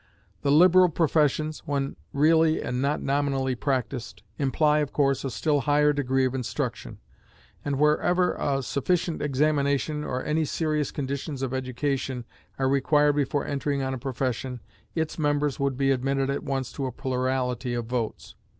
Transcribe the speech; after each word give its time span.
The 0.41 0.51
liberal 0.51 0.89
professions, 0.89 1.59
when 1.67 1.95
really 2.11 2.59
and 2.59 2.81
not 2.81 3.03
nominally 3.03 3.53
practiced, 3.53 4.23
imply, 4.39 4.79
of 4.79 4.91
course, 4.91 5.23
a 5.23 5.29
still 5.29 5.59
higher 5.59 5.93
degree 5.93 6.25
of 6.25 6.33
instruction; 6.33 6.97
and 7.63 7.77
wherever 7.77 8.33
a 8.33 8.63
sufficient 8.63 9.21
examination, 9.21 10.03
or 10.03 10.23
any 10.25 10.43
serious 10.43 10.89
conditions 10.89 11.43
of 11.43 11.53
education, 11.53 12.25
are 12.57 12.67
required 12.67 13.15
before 13.15 13.45
entering 13.45 13.83
on 13.83 13.93
a 13.93 13.99
profession, 13.99 14.59
its 14.95 15.19
members 15.19 15.57
could 15.57 15.77
be 15.77 15.91
admitted 15.91 16.31
at 16.31 16.41
once 16.43 16.71
to 16.71 16.87
a 16.87 16.91
plurality 16.91 17.75
of 17.75 17.85
votes. 17.85 18.33